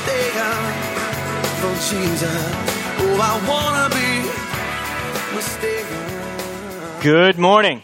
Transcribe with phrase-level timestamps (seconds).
[0.00, 0.56] mistaken
[1.60, 2.42] for Jesus.
[3.02, 4.10] Oh, I wanna be
[5.34, 7.02] mistaken.
[7.02, 7.82] Good morning.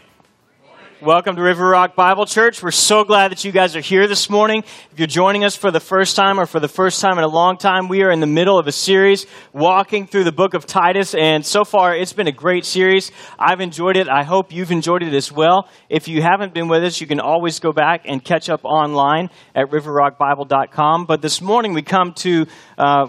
[1.02, 2.62] Welcome to River Rock Bible Church.
[2.62, 4.64] We're so glad that you guys are here this morning.
[4.92, 7.28] If you're joining us for the first time or for the first time in a
[7.28, 10.64] long time, we are in the middle of a series walking through the book of
[10.64, 13.12] Titus, and so far it's been a great series.
[13.38, 14.08] I've enjoyed it.
[14.08, 15.68] I hope you've enjoyed it as well.
[15.90, 19.28] If you haven't been with us, you can always go back and catch up online
[19.54, 21.04] at riverrockbible.com.
[21.04, 22.46] But this morning we come to
[22.78, 23.06] uh,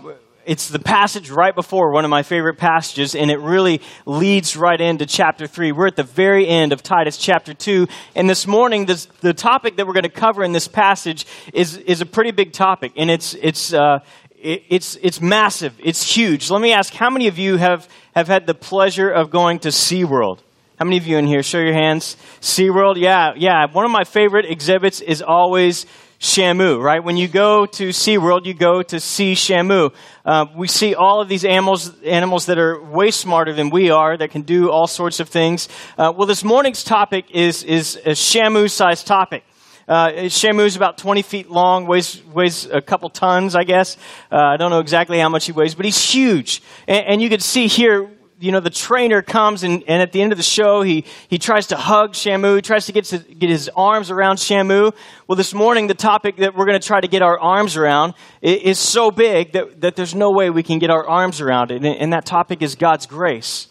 [0.48, 4.80] it's the passage right before one of my favorite passages, and it really leads right
[4.80, 5.74] into chapter 3.
[5.74, 9.76] We're at the very end of Titus chapter 2, and this morning, this, the topic
[9.76, 13.12] that we're going to cover in this passage is, is a pretty big topic, and
[13.12, 14.00] it's, it's, uh,
[14.42, 16.50] it, it's, it's massive, it's huge.
[16.50, 19.68] Let me ask how many of you have, have had the pleasure of going to
[19.68, 20.40] SeaWorld?
[20.80, 21.44] How many of you in here?
[21.44, 22.16] Show your hands.
[22.40, 22.96] SeaWorld?
[22.96, 23.66] Yeah, yeah.
[23.70, 25.88] One of my favorite exhibits is always
[26.20, 27.04] Shamu, right?
[27.04, 29.94] When you go to SeaWorld, you go to see Shamu.
[30.26, 34.18] Uh, we see all of these animals, animals that are way smarter than we are,
[34.18, 35.70] that can do all sorts of things.
[35.98, 39.44] Uh, well, this morning's topic is, is a Shamu-sized topic.
[39.88, 43.96] Uh, Shamu is about 20 feet long, weighs, weighs a couple tons, I guess.
[44.32, 46.64] Uh, I don't know exactly how much he weighs, but he's huge.
[46.88, 50.22] And, and you can see here, you know, the trainer comes and, and at the
[50.22, 52.56] end of the show, he, he tries to hug Shamu.
[52.56, 54.94] He tries to get, to get his arms around Shamu.
[55.28, 58.14] Well, this morning, the topic that we're going to try to get our arms around
[58.42, 61.78] is, so big that, that there's no way we can get our arms around it.
[61.78, 63.68] And, and that topic is God's grace.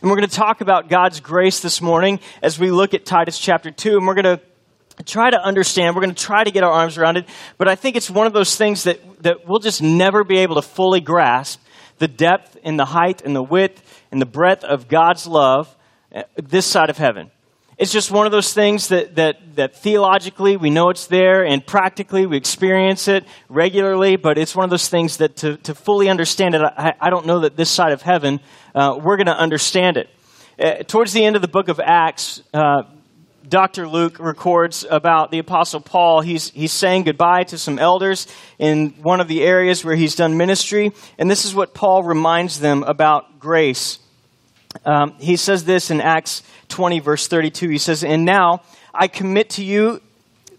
[0.00, 3.38] And we're going to talk about God's grace this morning as we look at Titus
[3.38, 3.98] chapter 2.
[3.98, 4.40] And we're going to
[5.04, 5.94] try to understand.
[5.94, 7.26] We're going to try to get our arms around it.
[7.58, 10.54] But I think it's one of those things that, that we'll just never be able
[10.54, 11.60] to fully grasp
[11.98, 15.74] the depth and the height and the width and the breadth of God's love
[16.14, 17.30] uh, this side of heaven.
[17.78, 21.64] It's just one of those things that, that, that theologically we know it's there and
[21.66, 26.08] practically we experience it regularly, but it's one of those things that to, to fully
[26.08, 28.40] understand it, I, I don't know that this side of heaven
[28.74, 30.08] uh, we're going to understand it.
[30.58, 32.84] Uh, towards the end of the book of Acts, uh,
[33.48, 33.88] Dr.
[33.88, 36.20] Luke records about the Apostle Paul.
[36.20, 38.26] He's, he's saying goodbye to some elders
[38.58, 40.92] in one of the areas where he's done ministry.
[41.18, 43.98] And this is what Paul reminds them about grace.
[44.84, 47.68] Um, he says this in Acts 20, verse 32.
[47.68, 48.62] He says, And now
[48.92, 50.00] I commit to you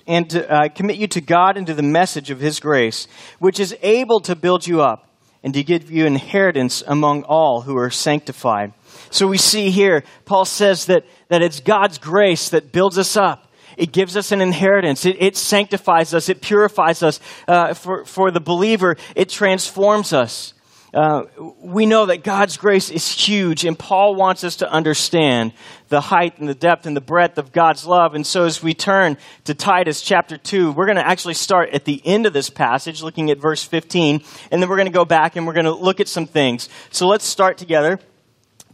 [0.08, 3.08] and to, uh, commit you to God and to the message of his grace,
[3.40, 5.10] which is able to build you up
[5.44, 8.74] and to give you inheritance among all who are sanctified.
[9.10, 13.48] So we see here, Paul says that, that it's God's grace that builds us up.
[13.78, 15.06] It gives us an inheritance.
[15.06, 16.30] It, it sanctifies us.
[16.30, 17.20] It purifies us.
[17.48, 20.54] Uh, for, for the believer, it transforms us.
[20.94, 21.26] Uh,
[21.60, 25.52] we know that God's grace is huge, and Paul wants us to understand
[25.90, 28.16] the height and the depth and the breadth of God's love.
[28.16, 31.84] And so, as we turn to Titus chapter 2, we're going to actually start at
[31.84, 35.06] the end of this passage, looking at verse 15, and then we're going to go
[35.06, 36.70] back and we're going to look at some things.
[36.90, 38.00] So, let's start together.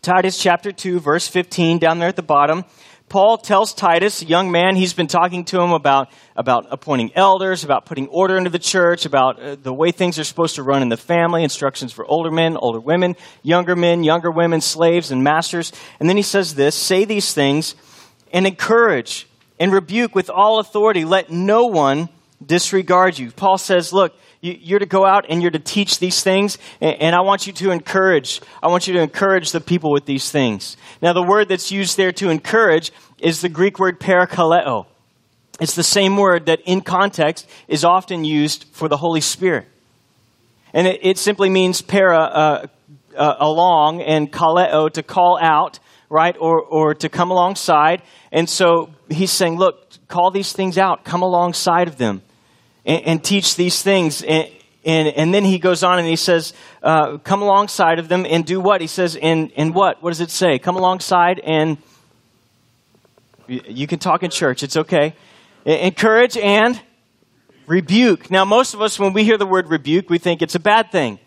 [0.03, 2.65] Titus chapter 2, verse 15, down there at the bottom.
[3.07, 7.63] Paul tells Titus, a young man, he's been talking to him about, about appointing elders,
[7.63, 10.81] about putting order into the church, about uh, the way things are supposed to run
[10.81, 15.23] in the family, instructions for older men, older women, younger men, younger women, slaves, and
[15.23, 15.71] masters.
[16.01, 17.73] And then he says this say these things
[18.33, 19.25] and encourage
[19.57, 21.05] and rebuke with all authority.
[21.05, 22.09] Let no one
[22.45, 23.31] disregard you.
[23.31, 27.21] Paul says, look, you're to go out and you're to teach these things, and I
[27.21, 28.41] want you to encourage.
[28.61, 30.75] I want you to encourage the people with these things.
[31.01, 34.85] Now, the word that's used there to encourage is the Greek word parakaleo.
[35.61, 39.65] It's the same word that in context is often used for the Holy Spirit.
[40.73, 42.67] And it, it simply means para, uh,
[43.15, 48.01] uh, along, and kaleo, to call out, right, or, or to come alongside.
[48.31, 52.23] And so he's saying, look, call these things out, come alongside of them
[52.85, 54.21] and, and teach these things.
[54.21, 54.49] And,
[54.85, 58.45] and, and, then he goes on and he says, uh, come alongside of them and
[58.45, 58.81] do what?
[58.81, 60.03] He says, and, and what?
[60.03, 60.59] What does it say?
[60.59, 61.77] Come alongside and
[63.47, 65.15] you can talk in church, it's okay.
[65.65, 66.79] Encourage and
[67.67, 68.29] rebuke.
[68.29, 70.91] Now, most of us, when we hear the word rebuke, we think it's a bad
[70.91, 71.19] thing.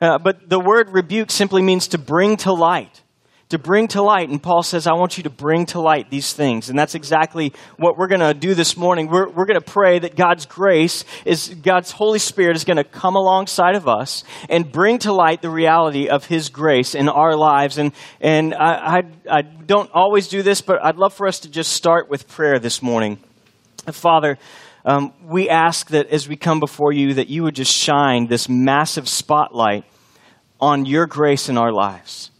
[0.00, 3.02] Uh, but the word rebuke simply means to bring to light
[3.50, 4.28] to bring to light.
[4.28, 6.68] And Paul says, I want you to bring to light these things.
[6.68, 9.08] And that's exactly what we're going to do this morning.
[9.08, 12.84] We're, we're going to pray that God's grace is, God's Holy Spirit is going to
[12.84, 17.36] come alongside of us and bring to light the reality of His grace in our
[17.36, 17.78] lives.
[17.78, 21.48] And, and I, I, I don't always do this, but I'd love for us to
[21.48, 23.18] just start with prayer this morning.
[23.90, 24.36] Father,
[24.84, 28.48] um, we ask that as we come before you, that you would just shine this
[28.48, 29.84] massive spotlight
[30.60, 32.30] on your grace in our lives.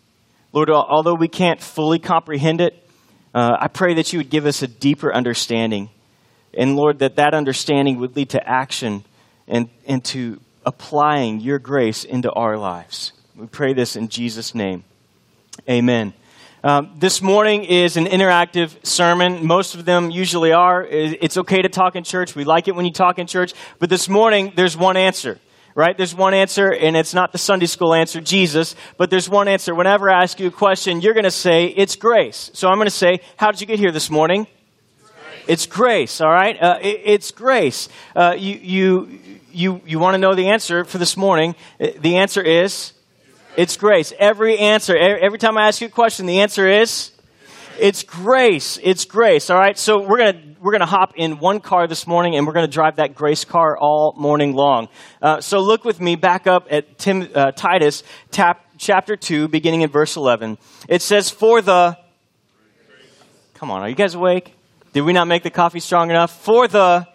[0.52, 2.74] Lord, although we can't fully comprehend it,
[3.34, 5.90] uh, I pray that you would give us a deeper understanding.
[6.54, 9.04] And Lord, that that understanding would lead to action
[9.46, 13.12] and, and to applying your grace into our lives.
[13.36, 14.84] We pray this in Jesus' name.
[15.68, 16.14] Amen.
[16.64, 19.46] Um, this morning is an interactive sermon.
[19.46, 20.84] Most of them usually are.
[20.84, 22.34] It's okay to talk in church.
[22.34, 23.52] We like it when you talk in church.
[23.78, 25.38] But this morning, there's one answer,
[25.78, 25.96] right?
[25.96, 29.76] There's one answer, and it's not the Sunday school answer, Jesus, but there's one answer.
[29.76, 32.50] Whenever I ask you a question, you're going to say, it's grace.
[32.52, 34.48] So I'm going to say, how did you get here this morning?
[35.46, 36.60] It's grace, all right?
[36.60, 37.88] Uh, it, it's grace.
[38.16, 39.18] Uh, you, you,
[39.52, 41.54] you, you want to know the answer for this morning.
[41.80, 42.92] Uh, the answer is
[43.56, 44.12] it's grace.
[44.18, 47.12] Every answer, every time I ask you a question, the answer is
[47.78, 48.78] it's grace.
[48.82, 49.50] It's grace.
[49.50, 49.78] All right.
[49.78, 52.96] So we're gonna we're gonna hop in one car this morning, and we're gonna drive
[52.96, 54.88] that grace car all morning long.
[55.22, 59.82] Uh, so look with me back up at Tim, uh, Titus tap, chapter two, beginning
[59.82, 60.58] in verse eleven.
[60.88, 61.96] It says, "For the."
[63.54, 64.54] Come on, are you guys awake?
[64.92, 66.30] Did we not make the coffee strong enough?
[66.42, 67.06] For the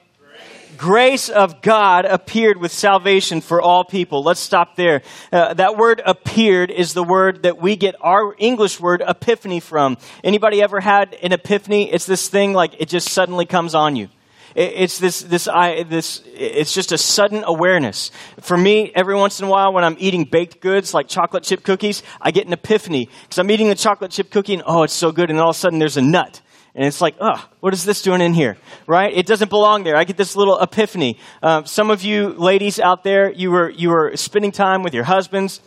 [0.83, 4.21] grace of God appeared with salvation for all people.
[4.21, 5.01] Let's stop there.
[5.31, 9.97] Uh, that word appeared is the word that we get our English word epiphany from.
[10.25, 11.89] Anybody ever had an epiphany?
[11.89, 14.09] It's this thing like it just suddenly comes on you.
[14.55, 18.11] it's this, this, I, this, it's just a sudden awareness.
[18.41, 21.63] For me, every once in a while when I'm eating baked goods like chocolate chip
[21.63, 24.91] cookies, I get an epiphany because I'm eating the chocolate chip cookie and oh, it's
[24.91, 25.29] so good.
[25.29, 26.41] And all of a sudden there's a nut
[26.75, 28.57] and it's like, oh, what is this doing in here?
[28.87, 29.15] Right?
[29.15, 29.95] It doesn't belong there.
[29.95, 31.19] I get this little epiphany.
[31.41, 35.03] Uh, some of you ladies out there, you were, you were spending time with your
[35.03, 35.61] husbands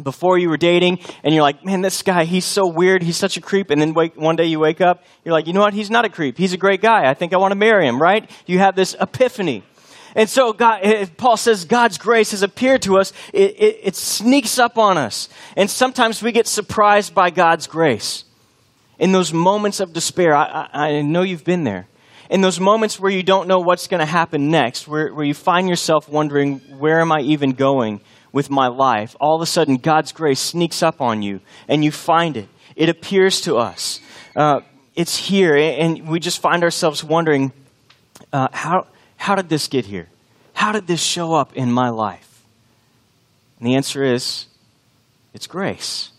[0.00, 3.02] before you were dating, and you're like, man, this guy, he's so weird.
[3.02, 3.70] He's such a creep.
[3.70, 5.74] And then wake, one day you wake up, you're like, you know what?
[5.74, 6.38] He's not a creep.
[6.38, 7.08] He's a great guy.
[7.08, 8.28] I think I want to marry him, right?
[8.46, 9.64] You have this epiphany.
[10.16, 13.12] And so God, eh, Paul says God's grace has appeared to us.
[13.32, 15.28] It, it, it sneaks up on us.
[15.56, 18.24] And sometimes we get surprised by God's grace
[18.98, 21.86] in those moments of despair, I, I, I know you've been there.
[22.30, 25.34] In those moments where you don't know what's going to happen next, where, where you
[25.34, 28.00] find yourself wondering, where am I even going
[28.32, 29.14] with my life?
[29.20, 32.48] All of a sudden, God's grace sneaks up on you and you find it.
[32.76, 34.00] It appears to us.
[34.34, 34.60] Uh,
[34.94, 37.52] it's here, and we just find ourselves wondering,
[38.32, 38.86] uh, how,
[39.16, 40.08] how did this get here?
[40.54, 42.44] How did this show up in my life?
[43.58, 44.46] And the answer is,
[45.32, 46.10] it's grace.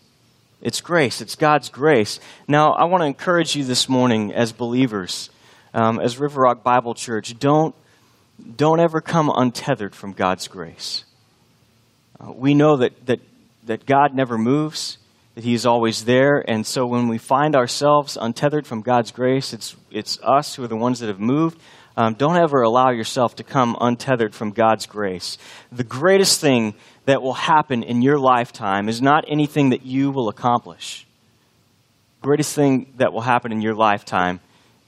[0.66, 2.18] It's grace, it's God's grace.
[2.48, 5.30] Now, I want to encourage you this morning as believers,
[5.72, 7.72] um, as River Rock Bible Church, don't,
[8.56, 11.04] don't ever come untethered from God's grace.
[12.18, 13.20] Uh, we know that, that,
[13.66, 14.98] that God never moves,
[15.36, 19.52] that He is always there, and so when we find ourselves untethered from God's grace,
[19.52, 21.60] it's, it's us who are the ones that have moved.
[21.96, 25.38] Um, don't ever allow yourself to come untethered from God's grace.
[25.70, 26.74] The greatest thing
[27.06, 31.06] that will happen in your lifetime is not anything that you will accomplish.
[32.20, 34.40] The greatest thing that will happen in your lifetime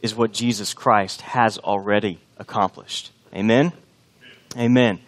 [0.03, 3.11] is what Jesus Christ has already accomplished.
[3.35, 3.73] Amen?
[4.56, 5.00] Amen.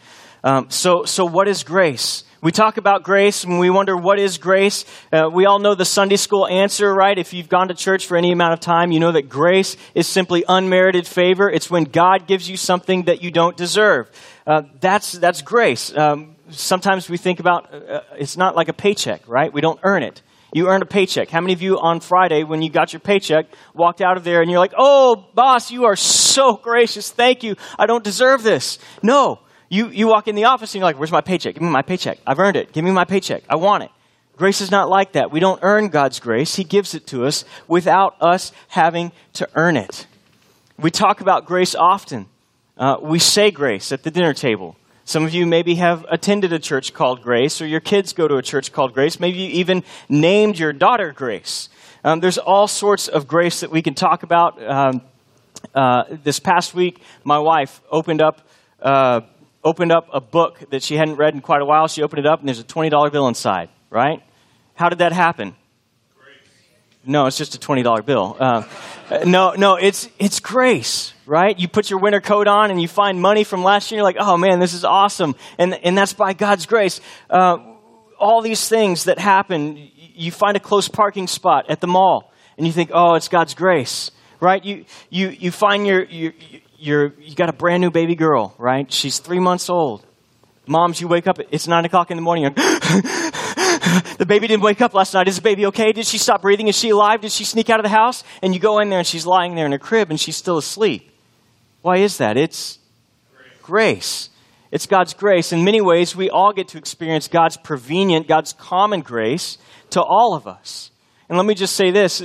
[0.43, 2.25] Um, so, so, what is grace?
[2.43, 4.87] We talk about grace and we wonder what is grace.
[5.13, 7.19] Uh, we all know the Sunday school answer, right?
[7.19, 10.07] If you've gone to church for any amount of time, you know that grace is
[10.07, 11.51] simply unmerited favor.
[11.51, 14.11] It's when God gives you something that you don't deserve.
[14.47, 15.95] Uh, that's, that's grace.
[15.95, 19.53] Um, sometimes we think about uh, uh, it's not like a paycheck, right?
[19.53, 20.23] We don't earn it.
[20.53, 21.29] You earn a paycheck.
[21.29, 24.43] How many of you on Friday, when you got your paycheck, walked out of there
[24.43, 27.11] and you're like, oh, boss, you are so gracious.
[27.11, 27.55] Thank you.
[27.79, 28.79] I don't deserve this.
[29.03, 29.41] No.
[29.69, 31.55] You, you walk in the office and you're like, where's my paycheck?
[31.55, 32.19] Give me my paycheck.
[32.27, 32.73] I've earned it.
[32.73, 33.45] Give me my paycheck.
[33.49, 33.91] I want it.
[34.37, 35.31] Grace is not like that.
[35.31, 36.57] We don't earn God's grace.
[36.57, 40.07] He gives it to us without us having to earn it.
[40.79, 42.27] We talk about grace often.
[42.77, 44.77] Uh, we say grace at the dinner table.
[45.11, 48.37] Some of you maybe have attended a church called Grace, or your kids go to
[48.37, 49.19] a church called Grace.
[49.19, 51.69] Maybe you even named your daughter Grace.
[52.05, 54.63] Um, there's all sorts of grace that we can talk about.
[54.63, 55.01] Um,
[55.75, 58.49] uh, this past week, my wife opened up
[58.81, 59.23] uh,
[59.65, 61.89] opened up a book that she hadn't read in quite a while.
[61.89, 63.69] She opened it up, and there's a twenty dollar bill inside.
[63.91, 64.23] Right?
[64.77, 65.57] How did that happen?
[67.05, 68.37] No, it's just a twenty dollar bill.
[68.39, 68.65] Uh,
[69.25, 71.59] no, no, it's it's grace, right?
[71.59, 73.99] You put your winter coat on and you find money from last year.
[73.99, 77.01] You're like, oh man, this is awesome, and and that's by God's grace.
[77.31, 77.59] Uh,
[78.19, 82.67] all these things that happen, you find a close parking spot at the mall, and
[82.67, 84.63] you think, oh, it's God's grace, right?
[84.63, 86.33] You you you find your your
[86.81, 88.91] you're, you got a brand new baby girl, right?
[88.91, 90.05] She's three months old.
[90.67, 92.55] Moms, you wake up, it's nine o'clock in the morning.
[94.19, 95.29] the baby didn't wake up last night.
[95.29, 95.93] Is the baby okay?
[95.93, 96.69] Did she stop breathing?
[96.69, 97.21] Is she alive?
[97.21, 98.25] Did she sneak out of the house?
[98.43, 100.59] And you go in there and she's lying there in her crib and she's still
[100.59, 101.11] asleep.
[101.83, 102.37] Why is that?
[102.37, 102.79] It's
[103.63, 104.29] grace.
[104.71, 105.53] It's God's grace.
[105.53, 109.59] In many ways, we all get to experience God's prevenient, God's common grace
[109.91, 110.91] to all of us.
[111.29, 112.23] And let me just say this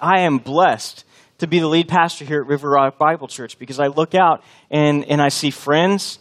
[0.00, 1.04] I am blessed
[1.38, 4.42] to be the lead pastor here at River Rock Bible Church because I look out
[4.70, 6.18] and, and I see friends,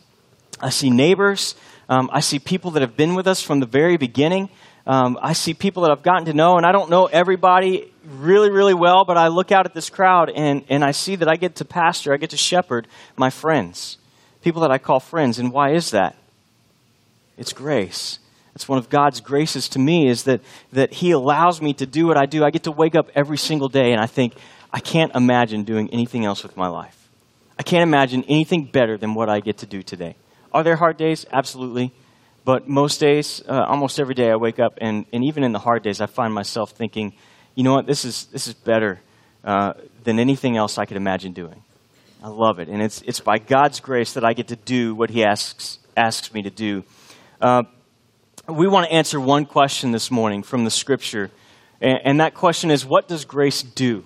[0.59, 1.55] I see neighbors,
[1.89, 4.49] Um, I see people that have been with us from the very beginning.
[4.87, 8.49] Um, I see people that I've gotten to know, and I don't know everybody really,
[8.49, 11.35] really well, but I look out at this crowd and, and I see that I
[11.35, 13.97] get to pastor, I get to shepherd my friends,
[14.41, 15.39] people that I call friends.
[15.39, 16.15] And why is that?
[17.37, 18.19] It's grace.
[18.55, 20.39] It's one of God's graces to me is that,
[20.71, 22.45] that He allows me to do what I do.
[22.45, 24.35] I get to wake up every single day and I think,
[24.71, 27.09] I can't imagine doing anything else with my life.
[27.59, 30.15] I can't imagine anything better than what I get to do today.
[30.53, 31.25] Are there hard days?
[31.31, 31.91] Absolutely.
[32.47, 35.59] But most days, uh, almost every day, I wake up, and, and even in the
[35.59, 37.11] hard days, I find myself thinking,
[37.55, 39.01] you know what, this is, this is better
[39.43, 39.73] uh,
[40.05, 41.61] than anything else I could imagine doing.
[42.23, 42.69] I love it.
[42.69, 46.33] And it's, it's by God's grace that I get to do what He asks, asks
[46.33, 46.85] me to do.
[47.41, 47.63] Uh,
[48.47, 51.29] we want to answer one question this morning from the Scripture,
[51.81, 54.05] and, and that question is what does grace do?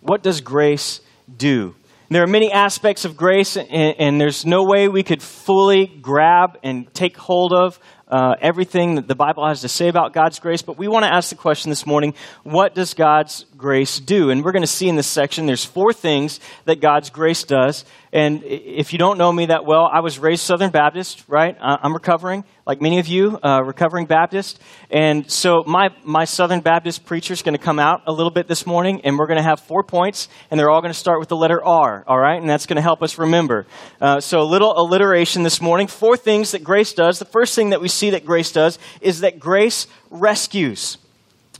[0.00, 1.00] What does grace
[1.38, 1.76] do?
[2.08, 6.56] There are many aspects of grace, and, and, there's no way we could fully grab
[6.62, 10.62] and take hold of uh, everything that the Bible has to say about God's grace.
[10.62, 14.30] But we want to ask the question this morning what does God's grace do?
[14.30, 17.84] And we're going to see in this section there's four things that God's grace does.
[18.16, 21.54] And if you don't know me that well, I was raised Southern Baptist, right?
[21.60, 24.58] I'm recovering like many of you, uh, recovering Baptist.
[24.90, 28.48] And so my, my Southern Baptist preacher is going to come out a little bit
[28.48, 31.20] this morning, and we're going to have four points, and they're all going to start
[31.20, 32.40] with the letter R, all right?
[32.40, 33.66] And that's going to help us remember.
[34.00, 35.86] Uh, so a little alliteration this morning.
[35.86, 37.18] Four things that grace does.
[37.18, 40.96] The first thing that we see that grace does is that grace rescues.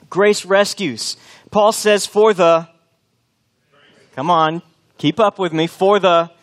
[0.09, 1.19] Grace rescues.
[1.51, 2.67] Paul says, for the,
[4.15, 4.63] come on,
[4.97, 6.35] keep up with me, for the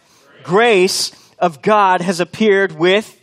[0.43, 3.19] grace of God has appeared with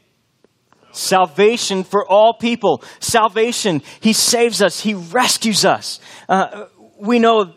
[0.93, 2.83] Salvation for all people.
[2.99, 3.83] Salvation.
[4.01, 4.81] He saves us.
[4.81, 6.01] He rescues us.
[6.29, 6.67] Uh,
[6.99, 7.55] we know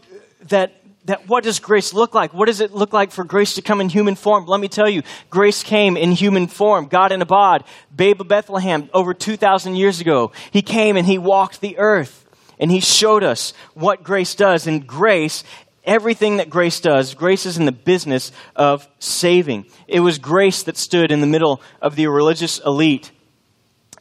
[0.50, 2.34] that that what does grace look like?
[2.34, 4.46] What does it look like for grace to come in human form?
[4.46, 6.86] Let me tell you, grace came in human form.
[6.86, 10.32] God in a bod, babe of Bethlehem, over 2,000 years ago.
[10.52, 12.26] He came and he walked the earth
[12.58, 14.66] and he showed us what grace does.
[14.66, 15.44] And grace,
[15.86, 19.66] everything that grace does, grace is in the business of saving.
[19.88, 23.12] It was grace that stood in the middle of the religious elite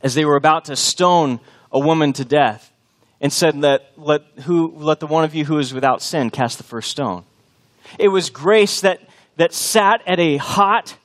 [0.03, 2.73] as they were about to stone a woman to death
[3.21, 6.59] and said, let, let, who, let the one of you who is without sin cast
[6.59, 7.25] the first stone.
[7.99, 9.01] It was grace that,
[9.37, 10.97] that sat at a hot,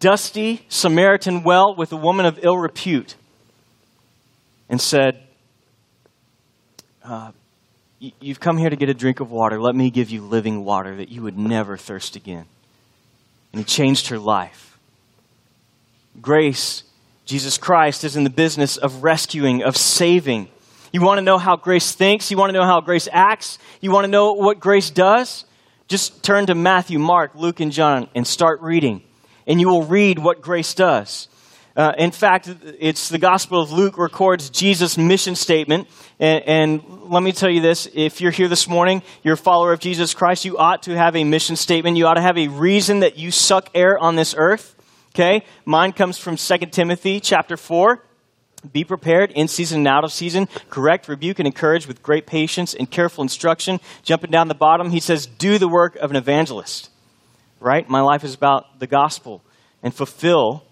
[0.00, 3.14] dusty Samaritan well with a woman of ill repute
[4.68, 5.22] and said,
[7.04, 7.32] uh,
[8.20, 9.60] You've come here to get a drink of water.
[9.60, 12.46] Let me give you living water that you would never thirst again.
[13.52, 14.78] And he changed her life.
[16.20, 16.84] Grace
[17.24, 20.48] Jesus Christ is in the business of rescuing, of saving.
[20.92, 22.30] You want to know how grace thinks?
[22.30, 23.58] You want to know how grace acts?
[23.80, 25.44] You want to know what grace does?
[25.88, 29.02] Just turn to Matthew, Mark, Luke, and John and start reading.
[29.46, 31.28] And you will read what grace does.
[31.76, 35.88] Uh, in fact, it's the Gospel of Luke records Jesus' mission statement.
[36.20, 39.72] And, and, let me tell you this if you're here this morning, you're a follower
[39.72, 41.96] of Jesus Christ, you ought to have a mission statement.
[41.96, 44.76] You ought to have a reason that you suck air on this earth.
[45.14, 45.44] Okay?
[45.64, 48.04] Mine comes from 2 Timothy chapter 4.
[48.72, 50.48] Be prepared in season and out of season.
[50.70, 53.80] Correct, rebuke, and encourage with great patience and careful instruction.
[54.02, 56.88] Jumping down the bottom, he says, Do the work of an evangelist.
[57.60, 57.88] Right?
[57.88, 59.42] My life is about the gospel.
[59.82, 60.64] And fulfill,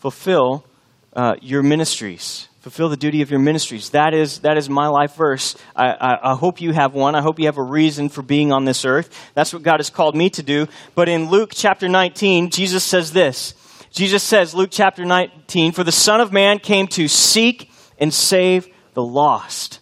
[0.00, 0.64] fulfill
[1.12, 2.48] uh, your ministries.
[2.60, 3.90] Fulfill the duty of your ministries.
[3.90, 5.56] That is, that is my life verse.
[5.76, 7.14] I, I, I hope you have one.
[7.14, 9.30] I hope you have a reason for being on this earth.
[9.34, 10.68] That's what God has called me to do.
[10.94, 13.54] But in Luke chapter 19, Jesus says this.
[13.92, 18.68] Jesus says, Luke chapter 19, For the Son of Man came to seek and save
[18.94, 19.80] the lost.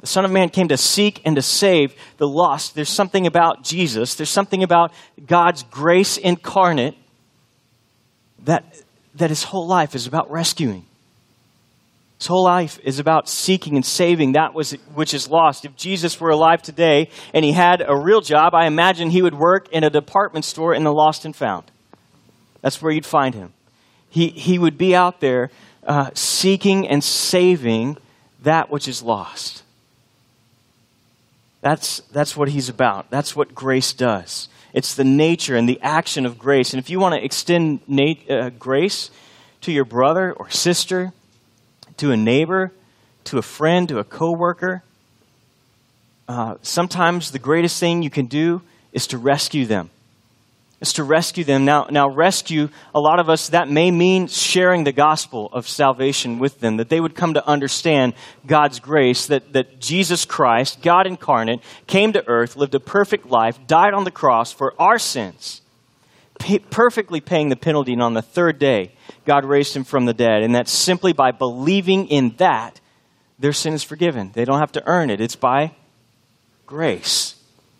[0.00, 2.74] The Son of Man came to seek and to save the lost.
[2.74, 4.92] There's something about Jesus, there's something about
[5.26, 6.96] God's grace incarnate
[8.44, 8.81] that,
[9.14, 10.86] that his whole life is about rescuing.
[12.18, 15.64] His whole life is about seeking and saving that was, which is lost.
[15.64, 19.34] If Jesus were alive today and he had a real job, I imagine he would
[19.34, 21.70] work in a department store in the lost and found.
[22.60, 23.52] That's where you'd find him.
[24.08, 25.50] He, he would be out there
[25.84, 27.96] uh, seeking and saving
[28.42, 29.64] that which is lost.
[31.60, 33.10] That's, that's what he's about.
[33.10, 34.48] That's what grace does.
[34.72, 36.72] It's the nature and the action of grace.
[36.72, 39.10] And if you want to extend na- uh, grace
[39.62, 41.12] to your brother or sister,
[41.98, 42.72] to a neighbor,
[43.24, 44.82] to a friend, to a coworker,
[46.28, 48.62] uh, sometimes the greatest thing you can do
[48.92, 49.90] is to rescue them
[50.82, 51.64] is to rescue them.
[51.64, 56.40] Now, now, rescue, a lot of us, that may mean sharing the gospel of salvation
[56.40, 58.14] with them, that they would come to understand
[58.46, 63.64] God's grace, that, that Jesus Christ, God incarnate, came to earth, lived a perfect life,
[63.68, 65.62] died on the cross for our sins,
[66.40, 68.90] pay, perfectly paying the penalty, and on the third day,
[69.24, 70.42] God raised him from the dead.
[70.42, 72.80] And that's simply by believing in that,
[73.38, 74.32] their sin is forgiven.
[74.34, 75.76] They don't have to earn it, it's by
[76.66, 77.36] grace.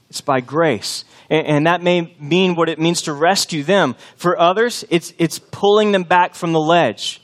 [0.08, 1.04] It's by grace.
[1.32, 3.96] And, that may mean what it means to rescue them.
[4.16, 7.22] For others, it's, it's pulling them back from the ledge.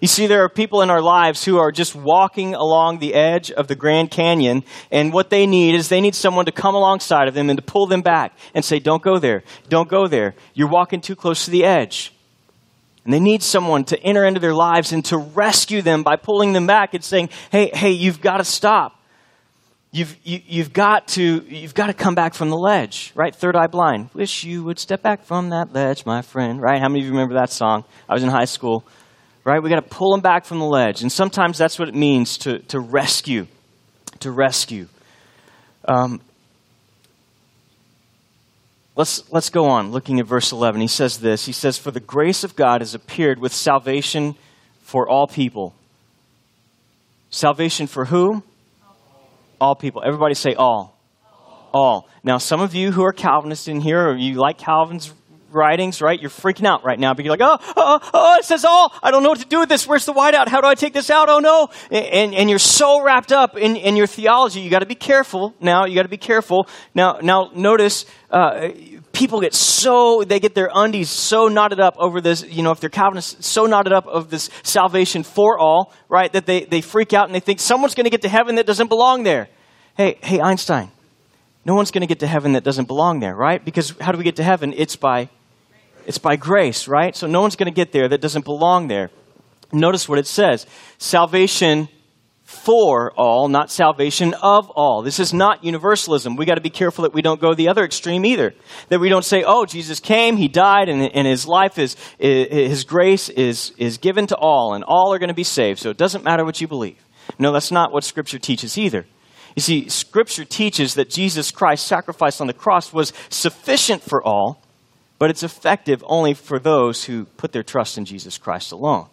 [0.00, 3.52] You see, there are people in our lives who are just walking along the edge
[3.52, 7.28] of the Grand Canyon, and what they need is they need someone to come alongside
[7.28, 9.42] of them and to pull them back and say, Don't go there.
[9.68, 10.34] Don't go there.
[10.54, 12.14] You're walking too close to the edge.
[13.04, 16.54] And they need someone to enter into their lives and to rescue them by pulling
[16.54, 18.98] them back and saying, Hey, hey, you've got to stop.
[19.92, 23.12] You've, you, have you have got to, you've got to come back from the ledge,
[23.14, 23.34] right?
[23.34, 24.08] Third eye blind.
[24.14, 26.80] Wish you would step back from that ledge, my friend, right?
[26.80, 27.84] How many of you remember that song?
[28.08, 28.86] I was in high school
[29.44, 29.62] right?
[29.62, 31.02] We got to pull them back from the ledge.
[31.02, 33.46] And sometimes that's what it means to, to rescue,
[34.20, 34.88] to rescue.
[35.86, 36.20] Um,
[38.94, 40.80] let's, let's go on looking at verse 11.
[40.80, 44.36] He says this He says, For the grace of God has appeared with salvation
[44.82, 45.74] for all people.
[47.30, 48.42] Salvation for who?
[49.62, 50.02] All people.
[50.04, 50.98] Everybody say all.
[51.72, 52.08] All.
[52.24, 55.14] Now, some of you who are Calvinists in here, or you like Calvin's
[55.52, 56.20] writings, right?
[56.20, 58.92] You're freaking out right now, but you're like, oh, oh, oh, it says all.
[59.04, 59.86] I don't know what to do with this.
[59.86, 60.48] Where's the whiteout?
[60.48, 61.28] How do I take this out?
[61.28, 61.68] Oh no.
[61.96, 64.62] And, and you're so wrapped up in, in your theology.
[64.62, 65.84] You got to be careful now.
[65.84, 66.66] You got to be careful.
[66.92, 68.70] Now, now notice, uh,
[69.12, 72.80] people get so, they get their undies so knotted up over this, you know, if
[72.80, 76.32] they're Calvinists, so knotted up of this salvation for all, right?
[76.32, 78.66] That they, they freak out and they think someone's going to get to heaven that
[78.66, 79.48] doesn't belong there.
[79.96, 80.90] Hey, hey, Einstein.
[81.64, 83.64] No one's going to get to heaven that doesn't belong there, right?
[83.64, 84.72] Because how do we get to heaven?
[84.76, 85.28] It's by
[86.06, 87.14] it's by grace, right?
[87.14, 89.10] So no one's going to get there that doesn't belong there.
[89.72, 90.66] Notice what it says
[90.98, 91.88] salvation
[92.52, 95.02] for all, not salvation of all.
[95.02, 96.36] This is not universalism.
[96.36, 98.54] We got to be careful that we don't go the other extreme either.
[98.88, 102.84] That we don't say, oh, Jesus came, he died, and, and his life is, his
[102.84, 105.80] grace is, is given to all, and all are going to be saved.
[105.80, 107.02] So it doesn't matter what you believe.
[107.38, 109.06] No, that's not what Scripture teaches either.
[109.56, 114.62] You see, Scripture teaches that Jesus Christ's sacrifice on the cross was sufficient for all,
[115.18, 119.08] but it's effective only for those who put their trust in Jesus Christ alone.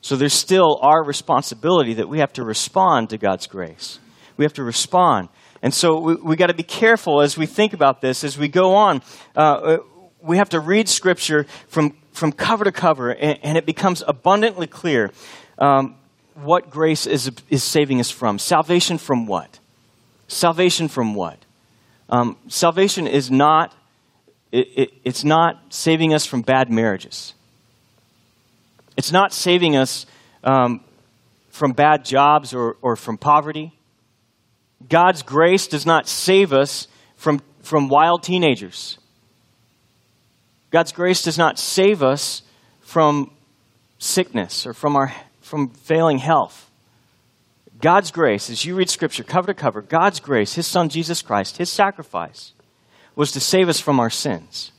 [0.00, 3.98] So there's still our responsibility that we have to respond to God's grace.
[4.36, 5.28] We have to respond.
[5.62, 8.48] And so we, we got to be careful as we think about this, as we
[8.48, 9.02] go on.
[9.36, 9.78] Uh,
[10.22, 14.66] we have to read Scripture from, from cover to cover, and, and it becomes abundantly
[14.66, 15.10] clear
[15.58, 15.96] um,
[16.34, 18.38] what grace is, is saving us from.
[18.38, 19.58] Salvation from what?
[20.28, 21.38] Salvation from what?
[22.08, 23.74] Um, salvation is not
[24.52, 27.34] it, it, it's not saving us from bad marriages.
[28.96, 30.06] It's not saving us
[30.44, 30.80] um,
[31.48, 33.72] from bad jobs or, or from poverty.
[34.88, 38.98] God's grace does not save us from, from wild teenagers.
[40.70, 42.42] God's grace does not save us
[42.80, 43.30] from
[43.98, 46.70] sickness or from, our, from failing health.
[47.80, 51.56] God's grace, as you read Scripture cover to cover, God's grace, His Son Jesus Christ,
[51.56, 52.52] His sacrifice,
[53.16, 54.72] was to save us from our sins.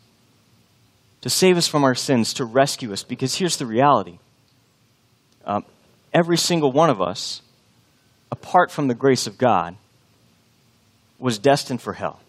[1.22, 3.04] To save us from our sins, to rescue us.
[3.04, 4.20] Because here's the reality
[5.46, 5.66] um,
[6.14, 7.42] every single one of us,
[8.32, 9.76] apart from the grace of God,
[11.20, 12.20] was destined for hell.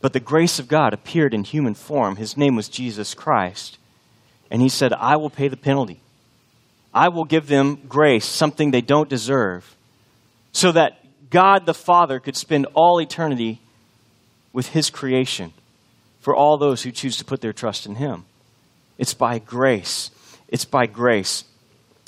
[0.00, 2.16] But the grace of God appeared in human form.
[2.16, 3.78] His name was Jesus Christ.
[4.50, 6.00] And he said, I will pay the penalty.
[6.92, 9.74] I will give them grace, something they don't deserve,
[10.52, 13.60] so that God the Father could spend all eternity
[14.52, 15.52] with His creation
[16.24, 18.24] for all those who choose to put their trust in Him.
[18.96, 20.10] It's by grace.
[20.48, 21.44] It's by grace.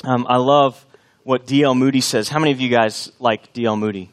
[0.05, 0.83] Um, I love
[1.23, 1.75] what D.L.
[1.75, 2.31] Moody says.
[2.31, 3.77] How many of you guys like D.L.
[3.77, 4.09] Moody?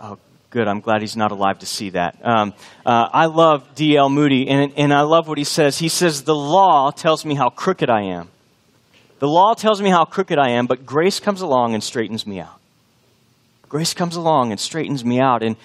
[0.00, 0.66] Oh, good.
[0.66, 2.18] I'm glad he's not alive to see that.
[2.24, 2.54] Um,
[2.86, 4.08] uh, I love D.L.
[4.08, 5.76] Moody, and, and I love what he says.
[5.76, 8.30] He says, The law tells me how crooked I am.
[9.18, 12.40] The law tells me how crooked I am, but grace comes along and straightens me
[12.40, 12.58] out.
[13.68, 15.42] Grace comes along and straightens me out.
[15.42, 15.56] And,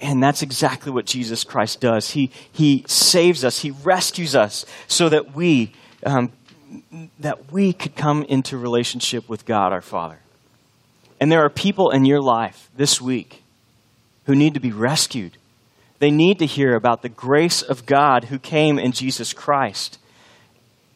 [0.00, 2.10] and that's exactly what Jesus Christ does.
[2.10, 5.72] He, he saves us, He rescues us so that we,
[6.04, 6.32] um,
[7.18, 10.18] that we could come into relationship with God our Father.
[11.20, 13.42] And there are people in your life this week
[14.26, 15.36] who need to be rescued.
[16.00, 19.98] They need to hear about the grace of God who came in Jesus Christ.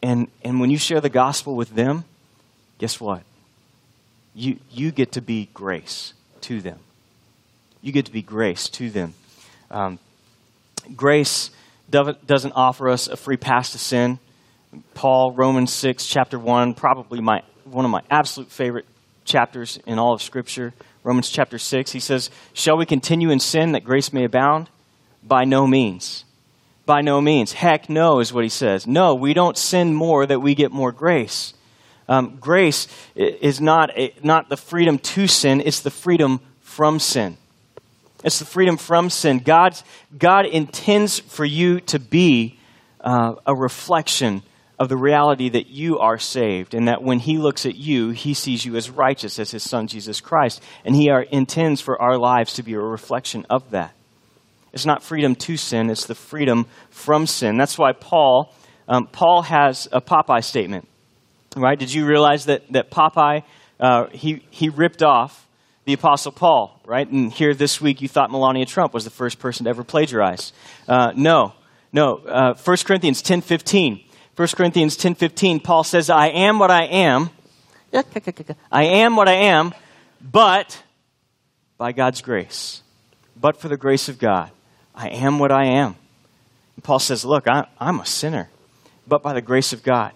[0.03, 2.03] And, and when you share the gospel with them,
[2.77, 3.23] guess what?
[4.35, 6.79] You, you get to be grace to them
[7.81, 9.13] you get to be grace to them.
[9.71, 9.99] Um,
[10.95, 11.51] grace
[11.89, 14.19] doesn't offer us a free pass to sin.
[14.93, 18.85] Paul, Romans 6, chapter 1, probably my, one of my absolute favorite
[19.25, 20.73] chapters in all of Scripture.
[21.03, 24.69] Romans chapter 6, he says, Shall we continue in sin that grace may abound?
[25.23, 26.25] By no means.
[26.85, 27.53] By no means.
[27.53, 28.85] Heck no, is what he says.
[28.85, 31.53] No, we don't sin more that we get more grace.
[32.07, 37.37] Um, grace is not, a, not the freedom to sin, it's the freedom from sin.
[38.23, 39.39] It's the freedom from sin.
[39.39, 39.83] God's,
[40.17, 42.59] God intends for you to be
[43.01, 44.43] uh, a reflection
[44.77, 48.33] of the reality that you are saved, and that when He looks at you, He
[48.33, 52.17] sees you as righteous as His Son Jesus Christ, and He are, intends for our
[52.17, 53.93] lives to be a reflection of that.
[54.71, 57.57] It's not freedom to sin; it's the freedom from sin.
[57.57, 58.53] That's why Paul,
[58.87, 60.87] um, Paul has a Popeye statement,
[61.57, 61.77] right?
[61.77, 63.43] Did you realize that that Popeye
[63.79, 65.45] uh, he he ripped off
[65.85, 67.07] the Apostle Paul, right?
[67.07, 70.51] And here this week you thought Melania Trump was the first person to ever plagiarize.
[70.87, 71.53] Uh, no,
[71.93, 72.15] no.
[72.15, 74.03] Uh, 1 Corinthians 10 15.
[74.35, 77.29] 1 Corinthians 10 15, Paul says, I am what I am.
[78.71, 79.73] I am what I am,
[80.19, 80.81] but
[81.77, 82.81] by God's grace.
[83.39, 84.49] But for the grace of God.
[84.95, 85.95] I am what I am.
[86.75, 88.49] And Paul says, Look, I, I'm a sinner,
[89.07, 90.13] but by the grace of God.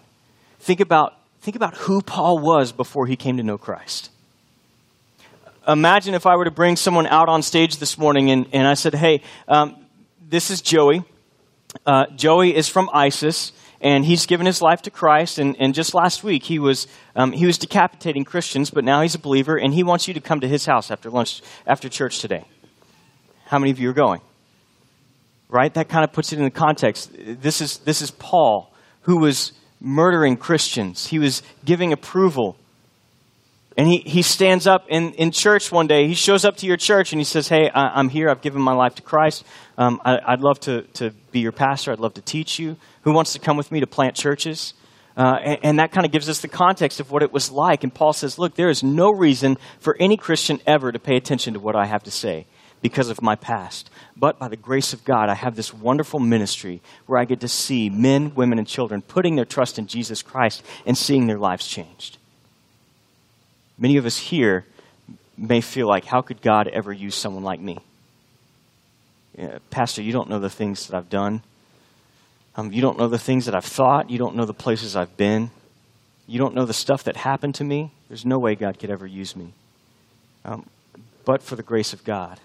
[0.60, 4.10] Think about, think about who Paul was before he came to know Christ
[5.68, 8.74] imagine if I were to bring someone out on stage this morning and, and I
[8.74, 9.76] said, hey, um,
[10.28, 11.04] this is Joey.
[11.86, 15.40] Uh, Joey is from ISIS, and he's given his life to Christ.
[15.40, 19.16] And, and just last week, he was, um, he was decapitating Christians, but now he's
[19.16, 22.20] a believer, and he wants you to come to his house after lunch, after church
[22.20, 22.46] today.
[23.46, 24.22] How many of you are going?
[25.50, 25.74] Right?
[25.74, 27.12] That kind of puts it in the context.
[27.14, 31.08] This is, this is Paul, who was murdering Christians.
[31.08, 32.58] He was giving approval
[33.78, 36.08] and he, he stands up in, in church one day.
[36.08, 38.30] He shows up to your church and he says, Hey, I, am here.
[38.30, 39.44] I've given my life to Christ.
[39.78, 41.92] Um, I, would love to, to be your pastor.
[41.92, 42.78] I'd love to teach you.
[43.02, 44.74] Who wants to come with me to plant churches?
[45.18, 47.84] Uh, and, and, that kind of gives us the context of what it was like.
[47.84, 51.54] And Paul says, Look, there is no reason for any Christian ever to pay attention
[51.54, 52.46] to what I have to say
[52.82, 53.90] because of my past.
[54.16, 57.48] But by the grace of God, I have this wonderful ministry where I get to
[57.48, 61.68] see men, women, and children putting their trust in Jesus Christ and seeing their lives
[61.68, 62.18] changed.
[63.84, 64.66] Many of us here
[65.38, 67.80] may feel like, how could God ever use someone like me?
[69.38, 71.42] Yeah, Pastor, you don't know the things that I've done.
[72.56, 74.10] Um, you don't know the things that I've thought.
[74.10, 75.52] You don't know the places I've been.
[76.28, 77.92] You don't know the stuff that happened to me.
[78.08, 79.52] There's no way God could ever use me.
[80.46, 80.66] Um,
[81.26, 82.40] but for the grace of God.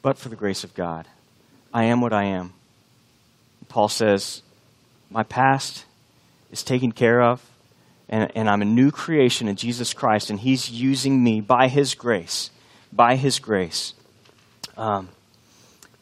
[0.00, 1.08] But for the grace of God.
[1.72, 2.52] I am what I am.
[3.68, 4.42] Paul says,
[5.10, 5.86] My past
[6.52, 7.42] is taken care of
[8.14, 11.96] and, and I'm a new creation in Jesus Christ, and He's using me by His
[11.96, 12.50] grace,
[12.92, 13.92] by His grace,
[14.76, 15.08] um,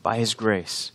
[0.03, 0.92] by His grace.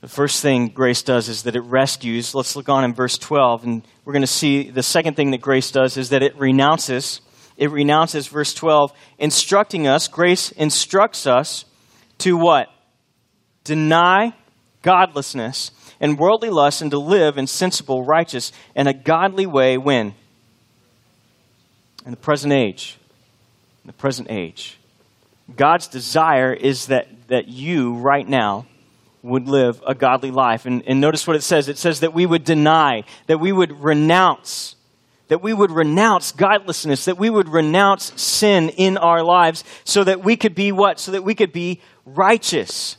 [0.00, 2.36] The first thing grace does is that it rescues.
[2.36, 5.40] Let's look on in verse 12, and we're going to see the second thing that
[5.40, 7.20] grace does is that it renounces.
[7.56, 10.06] It renounces, verse 12, instructing us.
[10.06, 11.64] Grace instructs us
[12.18, 12.68] to what?
[13.64, 14.34] Deny
[14.82, 20.14] godlessness and worldly lust and to live in sensible, righteous, and a godly way when?
[22.08, 22.96] In the present age.
[23.84, 24.78] In the present age.
[25.54, 28.64] God's desire is that, that you, right now,
[29.22, 30.64] would live a godly life.
[30.64, 33.84] And, and notice what it says it says that we would deny, that we would
[33.84, 34.74] renounce
[35.28, 40.24] that we would renounce godlessness, that we would renounce sin in our lives so that
[40.24, 40.98] we could be what?
[40.98, 42.96] So that we could be righteous.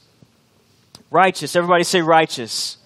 [1.10, 1.56] Righteous.
[1.56, 2.78] Everybody say righteous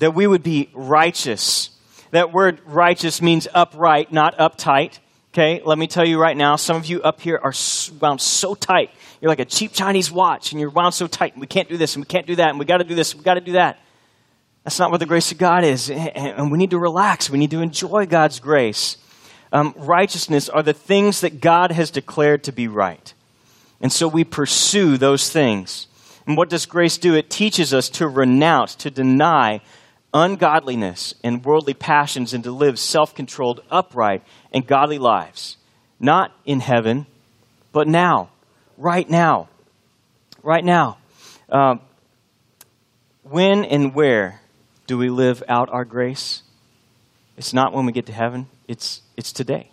[0.00, 1.70] that we would be righteous.
[2.10, 4.98] That word righteous means upright, not uptight.
[5.34, 7.52] Okay, let me tell you right now, some of you up here are
[8.00, 8.92] wound so tight.
[9.20, 11.32] You're like a cheap Chinese watch, and you're wound so tight.
[11.32, 12.94] And we can't do this, and we can't do that, and we got to do
[12.94, 13.80] this, and we got to do that.
[14.62, 15.90] That's not what the grace of God is.
[15.90, 17.30] Eh, eh, eh, and we need to relax.
[17.30, 18.96] We need to enjoy God's grace.
[19.50, 23.12] Um, righteousness are the things that God has declared to be right.
[23.80, 25.88] And so we pursue those things.
[26.28, 27.16] And what does grace do?
[27.16, 29.62] It teaches us to renounce, to deny
[30.14, 34.22] ungodliness and worldly passions and to live self controlled, upright,
[34.52, 35.56] and godly lives.
[35.98, 37.06] Not in heaven,
[37.72, 38.30] but now,
[38.78, 39.48] right now.
[40.42, 40.98] Right now.
[41.48, 41.80] Um,
[43.22, 44.40] when and where
[44.86, 46.42] do we live out our grace?
[47.36, 49.70] It's not when we get to heaven, it's, it's today.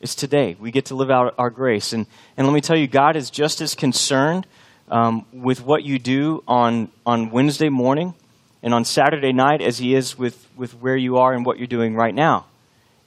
[0.00, 0.56] It's today.
[0.58, 1.92] We get to live out our grace.
[1.92, 4.48] And, and let me tell you, God is just as concerned
[4.90, 8.14] um, with what you do on, on Wednesday morning
[8.62, 11.66] and on Saturday night as he is with, with where you are and what you're
[11.66, 12.46] doing right now.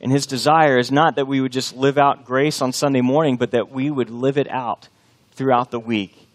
[0.02, 3.38] And his desire is not that we would just live out grace on Sunday morning,
[3.38, 4.90] but that we would live it out
[5.32, 6.28] throughout the week.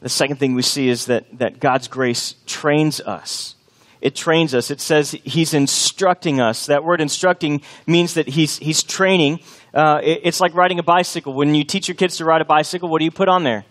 [0.00, 3.54] The second thing we see is that, that God's grace trains us.
[4.00, 4.70] It trains us.
[4.70, 6.66] It says He's instructing us.
[6.66, 9.40] That word instructing means that He's, he's training.
[9.72, 11.32] Uh, it, it's like riding a bicycle.
[11.32, 13.64] When you teach your kids to ride a bicycle, what do you put on there?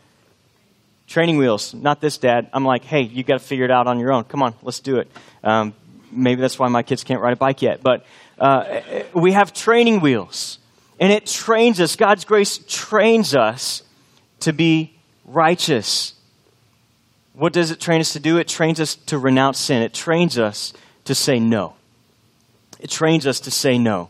[1.07, 2.49] Training wheels, not this, Dad.
[2.51, 4.23] I'm like, hey, you got to figure it out on your own.
[4.23, 5.09] Come on, let's do it.
[5.43, 5.73] Um,
[6.11, 7.83] maybe that's why my kids can't ride a bike yet.
[7.83, 8.05] But
[8.39, 8.81] uh,
[9.13, 10.57] we have training wheels,
[10.99, 11.95] and it trains us.
[11.95, 13.83] God's grace trains us
[14.41, 14.93] to be
[15.25, 16.13] righteous.
[17.33, 18.37] What does it train us to do?
[18.37, 19.83] It trains us to renounce sin.
[19.83, 21.75] It trains us to say no.
[22.79, 24.09] It trains us to say no.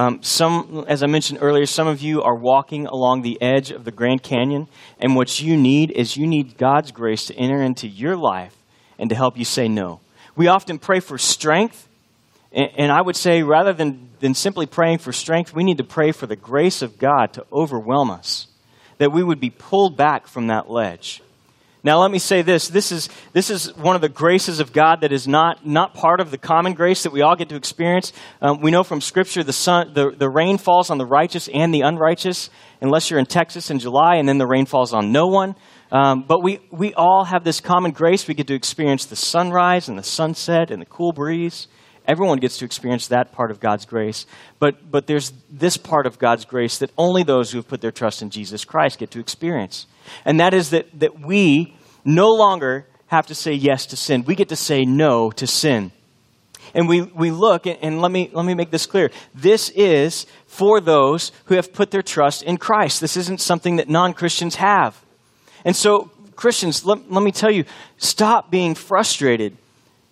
[0.00, 3.84] Um, some, as I mentioned earlier, some of you are walking along the edge of
[3.84, 4.66] the Grand Canyon,
[4.98, 8.56] and what you need is you need God's grace to enter into your life
[8.98, 10.00] and to help you say no.
[10.34, 11.86] We often pray for strength,
[12.50, 15.84] and, and I would say rather than, than simply praying for strength, we need to
[15.84, 18.46] pray for the grace of God to overwhelm us,
[18.96, 21.22] that we would be pulled back from that ledge.
[21.82, 22.68] Now, let me say this.
[22.68, 26.20] This is, this is one of the graces of God that is not, not part
[26.20, 28.12] of the common grace that we all get to experience.
[28.42, 31.72] Um, we know from Scripture the, sun, the, the rain falls on the righteous and
[31.72, 32.50] the unrighteous,
[32.82, 35.54] unless you're in Texas in July, and then the rain falls on no one.
[35.90, 38.28] Um, but we, we all have this common grace.
[38.28, 41.66] We get to experience the sunrise and the sunset and the cool breeze.
[42.10, 44.26] Everyone gets to experience that part of God's grace.
[44.58, 47.92] But, but there's this part of God's grace that only those who have put their
[47.92, 49.86] trust in Jesus Christ get to experience.
[50.24, 54.24] And that is that, that we no longer have to say yes to sin.
[54.26, 55.92] We get to say no to sin.
[56.74, 59.12] And we, we look, and let me, let me make this clear.
[59.32, 63.00] This is for those who have put their trust in Christ.
[63.00, 65.00] This isn't something that non Christians have.
[65.64, 67.66] And so, Christians, let, let me tell you
[67.98, 69.56] stop being frustrated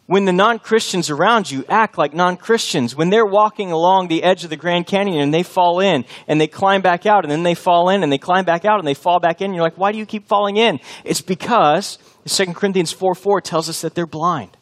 [0.09, 4.23] when the non Christians around you act like non Christians, when they're walking along the
[4.23, 7.31] edge of the Grand Canyon and they fall in and they climb back out and
[7.31, 9.63] then they fall in and they climb back out and they fall back in, you're
[9.63, 10.81] like, why do you keep falling in?
[11.05, 14.57] It's because 2 Corinthians 4 4 tells us that they're blind.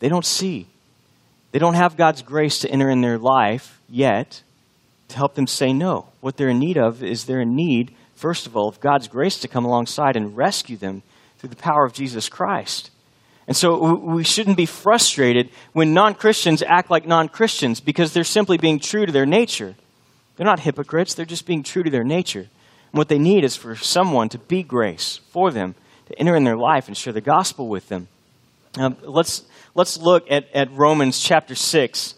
[0.00, 0.66] They don't see.
[1.52, 4.42] They don't have God's grace to enter in their life yet
[5.10, 6.08] to help them say no.
[6.20, 9.38] What they're in need of is they're in need, first of all, of God's grace
[9.38, 11.04] to come alongside and rescue them
[11.38, 12.90] through the power of Jesus Christ.
[13.46, 18.24] And so we shouldn't be frustrated when non Christians act like non Christians because they're
[18.24, 19.74] simply being true to their nature.
[20.36, 22.40] They're not hypocrites, they're just being true to their nature.
[22.92, 25.74] And what they need is for someone to be grace for them,
[26.06, 28.08] to enter in their life and share the gospel with them.
[28.76, 32.14] Now, let's, let's look at, at Romans chapter 6.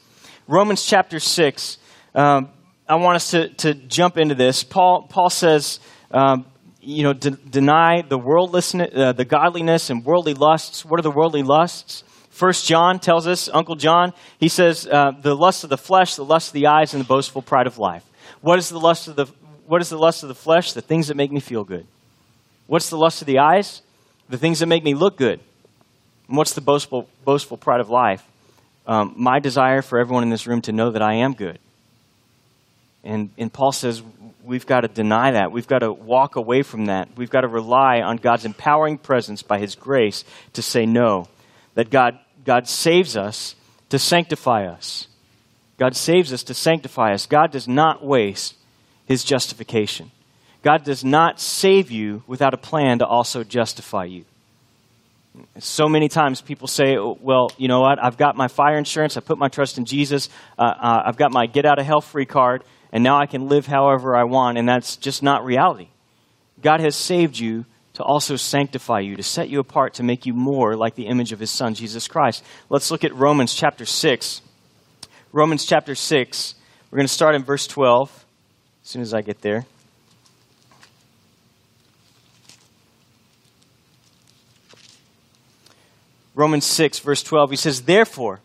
[0.46, 1.78] Romans chapter 6,
[2.14, 2.50] um,
[2.88, 4.62] I want us to, to jump into this.
[4.62, 6.44] Paul, Paul says, um,
[6.84, 10.84] you know, de- deny the worldlessness, uh, the godliness and worldly lusts.
[10.84, 12.04] What are the worldly lusts?
[12.30, 16.24] First John tells us, Uncle John, he says, uh, the lust of the flesh, the
[16.24, 18.04] lust of the eyes, and the boastful pride of life.
[18.40, 19.26] What is the lust of the
[19.66, 20.72] What is the lust of the flesh?
[20.72, 21.86] The things that make me feel good.
[22.66, 23.82] What's the lust of the eyes?
[24.28, 25.40] The things that make me look good.
[26.28, 28.26] And what's the boastful, boastful pride of life?
[28.86, 31.58] Um, my desire for everyone in this room to know that I am good.
[33.04, 34.02] And, and Paul says
[34.42, 35.52] we've got to deny that.
[35.52, 37.08] We've got to walk away from that.
[37.16, 41.28] We've got to rely on God's empowering presence by His grace to say no.
[41.74, 43.54] That God, God saves us
[43.90, 45.08] to sanctify us.
[45.76, 47.26] God saves us to sanctify us.
[47.26, 48.54] God does not waste
[49.06, 50.10] His justification.
[50.62, 54.24] God does not save you without a plan to also justify you.
[55.58, 58.02] So many times people say, well, you know what?
[58.02, 59.16] I've got my fire insurance.
[59.16, 60.28] I put my trust in Jesus.
[60.56, 62.62] Uh, uh, I've got my get out of hell free card
[62.94, 65.88] and now I can live however I want, and that's just not reality.
[66.62, 70.32] God has saved you to also sanctify you, to set you apart, to make you
[70.32, 72.44] more like the image of his son, Jesus Christ.
[72.70, 74.42] Let's look at Romans chapter 6.
[75.32, 76.54] Romans chapter 6.
[76.92, 78.24] We're going to start in verse 12
[78.84, 79.66] as soon as I get there.
[86.36, 88.40] Romans 6, verse 12, he says, Therefore,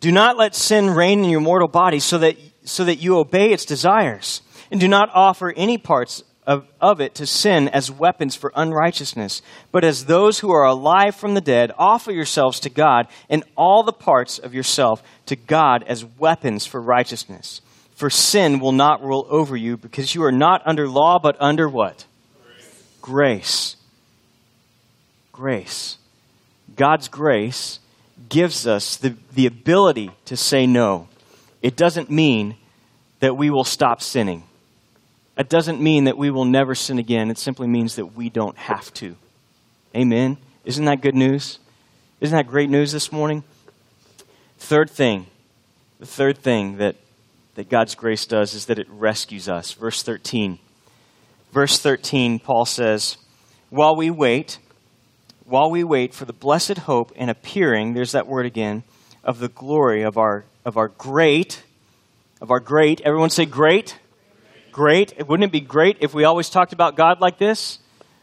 [0.00, 3.52] do not let sin reign in your mortal body so that so that you obey
[3.52, 8.34] its desires, and do not offer any parts of, of it to sin as weapons
[8.34, 13.06] for unrighteousness, but as those who are alive from the dead, offer yourselves to God
[13.30, 17.60] and all the parts of yourself to God as weapons for righteousness.
[17.94, 21.68] For sin will not rule over you, because you are not under law, but under
[21.68, 22.04] what?
[23.00, 23.76] Grace.
[25.32, 25.96] Grace.
[26.76, 27.78] God's grace
[28.28, 31.08] gives us the, the ability to say no
[31.64, 32.56] it doesn't mean
[33.20, 34.44] that we will stop sinning.
[35.38, 37.30] It doesn't mean that we will never sin again.
[37.30, 39.16] It simply means that we don't have to.
[39.96, 40.36] Amen.
[40.66, 41.58] Isn't that good news?
[42.20, 43.44] Isn't that great news this morning?
[44.58, 45.24] Third thing,
[45.98, 46.96] the third thing that,
[47.54, 49.72] that God's grace does is that it rescues us.
[49.72, 50.58] Verse 13.
[51.50, 53.16] Verse 13, Paul says,
[53.70, 54.58] While we wait,
[55.46, 58.82] while we wait for the blessed hope and appearing, there's that word again,
[59.22, 61.62] of the glory of our of our great,
[62.40, 63.98] of our great, everyone say great?
[64.72, 65.26] Great.
[65.26, 67.78] Wouldn't it be great if we always talked about God like this?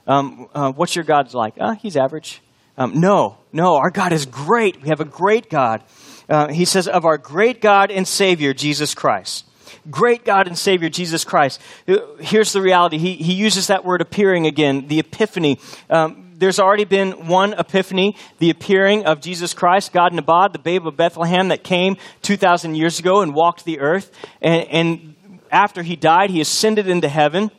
[0.07, 1.53] Um, uh, what's your God's like?
[1.59, 2.41] Uh, he's average.
[2.77, 4.81] Um, no, no, our God is great.
[4.81, 5.83] We have a great God.
[6.27, 9.45] Uh, he says, of our great God and Savior, Jesus Christ.
[9.89, 11.61] Great God and Savior, Jesus Christ.
[11.87, 12.97] Uh, here's the reality.
[12.97, 15.59] He, he uses that word appearing again, the epiphany.
[15.89, 20.87] Um, there's already been one epiphany, the appearing of Jesus Christ, God Nabad, the babe
[20.87, 24.11] of Bethlehem that came 2,000 years ago and walked the earth.
[24.41, 25.15] And, and
[25.51, 27.51] after he died, he ascended into heaven.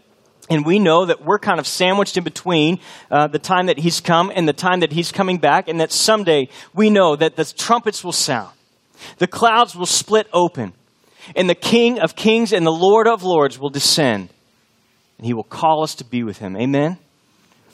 [0.50, 4.00] And we know that we're kind of sandwiched in between uh, the time that he's
[4.00, 7.44] come and the time that he's coming back, and that someday we know that the
[7.44, 8.50] trumpets will sound,
[9.18, 10.72] the clouds will split open,
[11.36, 14.30] and the King of kings and the Lord of lords will descend,
[15.18, 16.56] and he will call us to be with him.
[16.56, 16.98] Amen?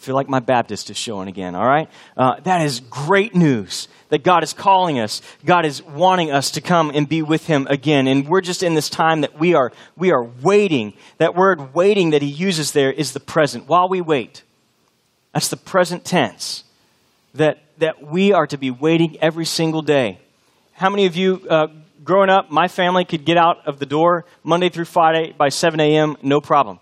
[0.08, 1.86] Feel like my Baptist is showing again, all right?
[2.16, 5.20] Uh, that is great news that God is calling us.
[5.44, 8.06] God is wanting us to come and be with Him again.
[8.06, 10.94] And we're just in this time that we are, we are waiting.
[11.18, 13.68] That word waiting that He uses there is the present.
[13.68, 14.44] While we wait,
[15.34, 16.64] that's the present tense.
[17.34, 20.20] That, that we are to be waiting every single day.
[20.72, 21.66] How many of you, uh,
[22.02, 25.78] growing up, my family could get out of the door Monday through Friday by 7
[25.80, 26.78] a.m., no problem.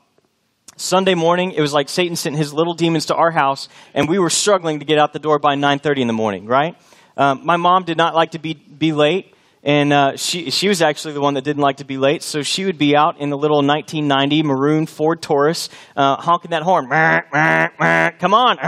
[0.77, 4.19] Sunday morning, it was like Satan sent his little demons to our house, and we
[4.19, 6.47] were struggling to get out the door by 9:30 in the morning.
[6.47, 6.77] Right?
[7.17, 10.83] Um, my mom did not like to be be late, and uh, she she was
[10.83, 12.23] actually the one that didn't like to be late.
[12.23, 16.63] So she would be out in the little 1990 maroon Ford Taurus, uh, honking that
[16.63, 16.89] horn.
[18.19, 18.59] Come on,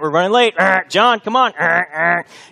[0.00, 0.54] we're running late.
[0.88, 1.52] John, come on.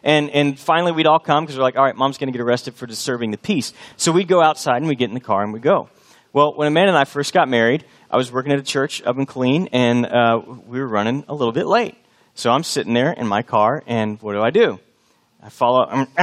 [0.03, 2.45] And and finally, we'd all come because we're like, all right, mom's going to get
[2.45, 3.73] arrested for disturbing the peace.
[3.97, 5.89] So we'd go outside and we'd get in the car and we go.
[6.35, 7.85] Well, when Amanda and I first got married.
[8.13, 11.35] I was working at a church up in Killeen, and uh, we were running a
[11.35, 11.97] little bit late.
[12.35, 14.81] So I'm sitting there in my car, and what do I do?
[15.43, 15.87] I follow.
[15.89, 16.09] Um,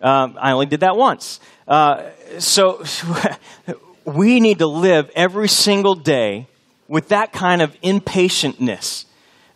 [0.00, 1.40] um, I only did that once.
[1.66, 2.04] Uh,
[2.38, 2.84] so
[4.04, 6.46] we need to live every single day
[6.86, 9.06] with that kind of impatientness.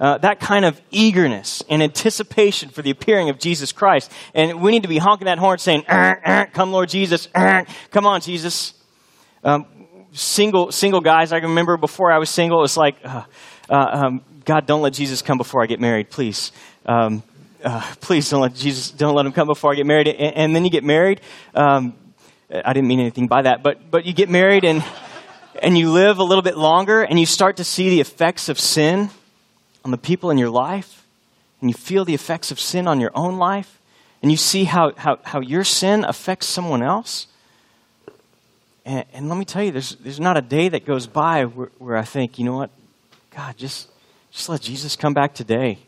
[0.00, 4.10] Uh, that kind of eagerness and anticipation for the appearing of Jesus Christ.
[4.34, 7.28] And we need to be honking that horn saying, Come, Lord Jesus.
[7.34, 8.74] Come on, Jesus.
[9.44, 9.66] Um,
[10.12, 11.32] single single guys.
[11.32, 13.24] I remember before I was single, it was like, uh,
[13.68, 16.52] uh, um, God, don't let Jesus come before I get married, please.
[16.86, 17.22] Um,
[17.62, 20.08] uh, please don't let Jesus, don't let him come before I get married.
[20.08, 21.20] And, and then you get married.
[21.54, 21.94] Um,
[22.52, 24.84] I didn't mean anything by that, but but you get married and
[25.62, 28.58] and you live a little bit longer, and you start to see the effects of
[28.58, 29.10] sin
[29.84, 31.06] on the people in your life,
[31.60, 33.78] and you feel the effects of sin on your own life,
[34.22, 37.26] and you see how how, how your sin affects someone else
[38.90, 41.70] and, and, let me tell you, there's, there's not a day that goes by where,
[41.78, 42.70] where I think, you know what,
[43.30, 43.88] God, just,
[44.32, 45.78] just let Jesus come back today.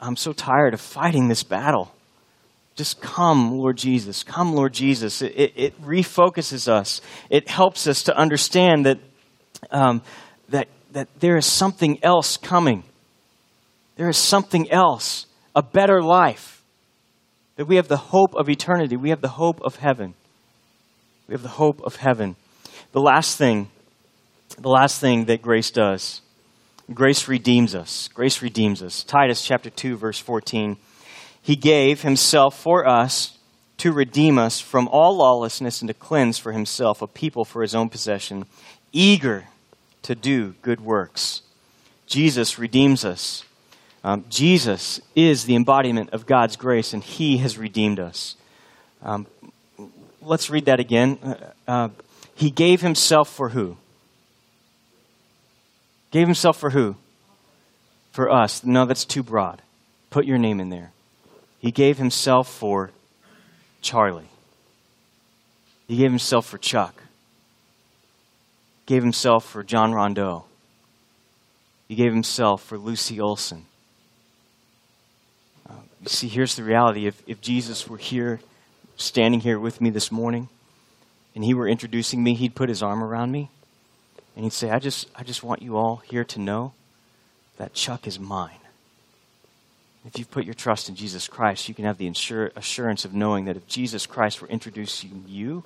[0.00, 1.92] I'm so tired of fighting this battle.
[2.76, 4.22] Just come, Lord Jesus.
[4.22, 5.20] Come, Lord Jesus.
[5.20, 7.00] It, it, it refocuses us.
[7.28, 8.98] It helps us to understand that,
[9.72, 10.02] um,
[10.50, 12.84] that, that there is something else coming.
[13.96, 15.26] There is something else,
[15.56, 16.62] a better life.
[17.56, 18.96] That we have the hope of eternity.
[18.96, 20.14] We have the hope of heaven.
[21.30, 22.34] We have the hope of heaven.
[22.90, 23.70] The last thing,
[24.58, 26.22] the last thing that grace does,
[26.92, 28.08] grace redeems us.
[28.08, 29.04] Grace redeems us.
[29.04, 30.76] Titus chapter 2 verse 14.
[31.40, 33.38] He gave himself for us
[33.76, 37.76] to redeem us from all lawlessness and to cleanse for himself a people for his
[37.76, 38.44] own possession,
[38.90, 39.44] eager
[40.02, 41.42] to do good works.
[42.08, 43.44] Jesus redeems us.
[44.02, 48.34] Um, Jesus is the embodiment of God's grace, and He has redeemed us.
[49.00, 49.28] Um,
[50.22, 51.18] let's read that again.
[51.22, 51.34] Uh,
[51.68, 51.88] uh,
[52.34, 53.76] he gave himself for who?
[56.10, 56.96] Gave himself for who?
[58.12, 58.64] For us.
[58.64, 59.62] No, that's too broad.
[60.10, 60.92] Put your name in there.
[61.60, 62.90] He gave himself for
[63.82, 64.28] Charlie.
[65.86, 67.02] He gave himself for Chuck.
[68.86, 70.44] Gave himself for John Rondeau.
[71.88, 73.66] He gave himself for Lucy Olson.
[75.68, 75.74] Uh,
[76.06, 77.06] see, here's the reality.
[77.06, 78.40] If, if Jesus were here
[79.00, 80.48] standing here with me this morning
[81.34, 83.50] and he were introducing me, he'd put his arm around me
[84.36, 86.72] and he'd say, I just, I just want you all here to know
[87.56, 88.56] that Chuck is mine.
[90.06, 93.12] If you've put your trust in Jesus Christ, you can have the insur- assurance of
[93.12, 95.64] knowing that if Jesus Christ were introducing you,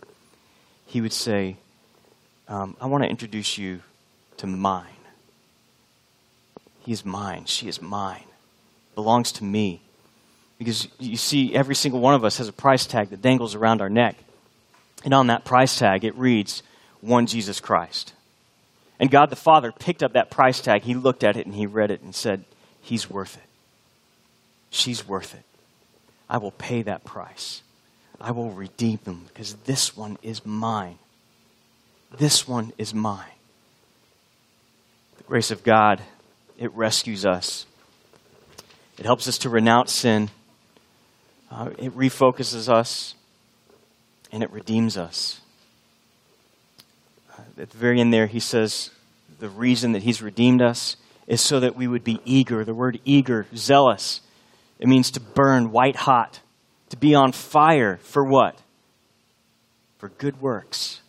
[0.86, 1.56] he would say,
[2.48, 3.80] um, I want to introduce you
[4.38, 4.86] to mine.
[6.80, 7.44] He is mine.
[7.46, 8.24] She is mine.
[8.94, 9.82] Belongs to me.
[10.64, 13.80] Because you see, every single one of us has a price tag that dangles around
[13.80, 14.16] our neck.
[15.04, 16.62] And on that price tag, it reads,
[17.00, 18.14] One Jesus Christ.
[18.98, 20.82] And God the Father picked up that price tag.
[20.82, 22.44] He looked at it and he read it and said,
[22.80, 23.42] He's worth it.
[24.70, 25.44] She's worth it.
[26.28, 27.62] I will pay that price.
[28.20, 30.98] I will redeem them because this one is mine.
[32.16, 33.24] This one is mine.
[35.18, 36.00] The grace of God
[36.58, 37.66] it rescues us.
[38.98, 40.30] It helps us to renounce sin.
[41.54, 43.14] Uh, it refocuses us,
[44.32, 45.40] and it redeems us.
[47.30, 48.90] Uh, at the very end there, he says
[49.38, 50.96] the reason that he's redeemed us
[51.28, 52.64] is so that we would be eager.
[52.64, 54.20] The word eager, zealous,
[54.80, 56.40] it means to burn white hot,
[56.88, 58.58] to be on fire for what?
[59.98, 61.02] For good works.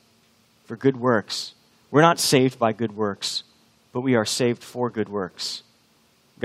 [0.66, 1.56] For good works.
[1.89, 3.43] We're not saved by good works,
[3.91, 5.64] but we are saved for good works.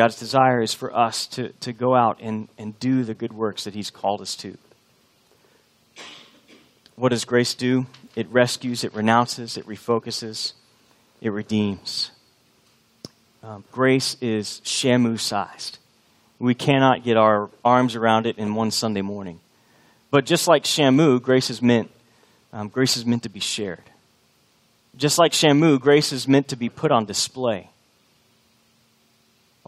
[0.00, 3.64] God's desire is for us to, to go out and, and do the good works
[3.64, 4.56] that He's called us to.
[6.96, 7.84] What does grace do?
[8.16, 10.54] It rescues, it renounces, it refocuses,
[11.20, 12.12] it redeems.
[13.42, 15.76] Um, grace is Shamu sized.
[16.38, 19.38] We cannot get our arms around it in one Sunday morning.
[20.10, 21.90] But just like Shamu, grace is meant,
[22.54, 23.84] um, grace is meant to be shared.
[24.96, 27.68] Just like Shamu, grace is meant to be put on display.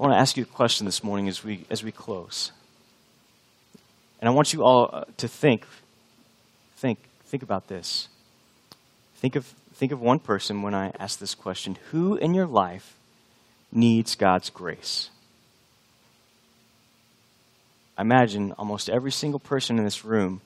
[0.03, 2.51] I want to ask you a question this morning as we, as we close.
[4.19, 5.65] And I want you all uh, to think,
[6.75, 8.09] think, think about this.
[9.15, 12.97] Think of, think of one person when I ask this question Who in your life
[13.71, 15.11] needs God's grace?
[17.97, 20.41] I imagine almost every single person in this room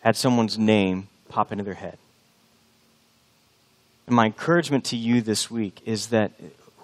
[0.00, 1.96] had someone's name pop into their head.
[4.06, 6.32] And my encouragement to you this week is that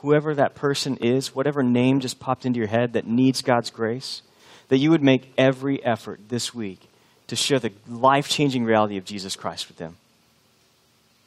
[0.07, 4.23] whoever that person is, whatever name just popped into your head that needs God's grace,
[4.69, 6.89] that you would make every effort this week
[7.27, 9.97] to share the life changing reality of Jesus Christ with them.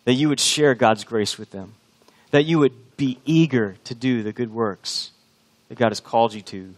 [0.05, 1.73] That you would share God's grace with them.
[2.31, 5.11] That you would be eager to do the good works
[5.67, 6.73] that God has called you to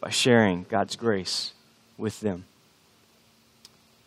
[0.00, 1.52] by sharing God's grace
[1.98, 2.44] with them.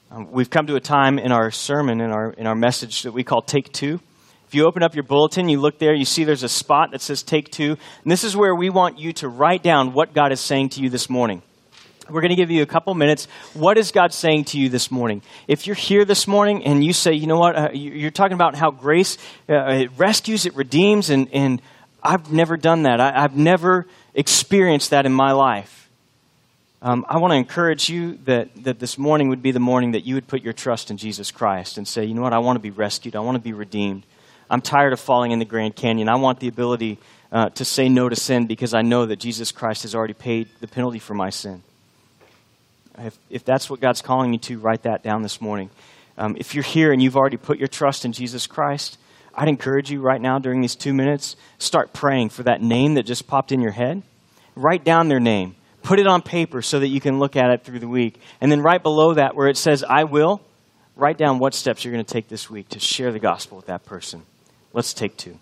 [0.10, 3.12] Um, we've come to a time in our sermon, in our, in our message, that
[3.12, 4.00] we call Take Two.
[4.56, 7.24] You open up your bulletin, you look there, you see there's a spot that says
[7.24, 7.78] Take Two.
[8.04, 10.82] And this is where we want you to write down what God is saying to
[10.82, 11.42] you this morning.
[12.10, 13.28] We're going to give you a couple minutes.
[13.54, 15.24] What is God saying to you this morning?
[15.48, 18.56] If you're here this morning and you say, you know what, uh, you're talking about
[18.56, 19.18] how grace
[19.50, 21.62] uh, it rescues, it redeems, and, and
[22.02, 23.02] I've never done that.
[23.02, 25.90] I, I've never experienced that in my life.
[26.82, 30.06] Um, I want to encourage you that, that this morning would be the morning that
[30.06, 32.56] you would put your trust in Jesus Christ and say, you know what, I want
[32.56, 33.16] to be rescued.
[33.16, 34.04] I want to be redeemed.
[34.50, 36.10] I'm tired of falling in the Grand Canyon.
[36.10, 37.00] I want the ability
[37.32, 40.48] uh, to say no to sin because I know that Jesus Christ has already paid
[40.62, 41.64] the penalty for my sin.
[42.98, 45.70] If, if that's what God's calling you to, write that down this morning.
[46.18, 48.98] Um, if you're here and you've already put your trust in Jesus Christ,
[49.34, 53.04] I'd encourage you right now during these two minutes, start praying for that name that
[53.04, 54.02] just popped in your head.
[54.56, 55.56] Write down their name.
[55.84, 58.20] Put it on paper so that you can look at it through the week.
[58.40, 60.42] And then right below that, where it says, I will,
[60.96, 63.66] write down what steps you're going to take this week to share the gospel with
[63.66, 64.24] that person.
[64.76, 65.40] Let's take two.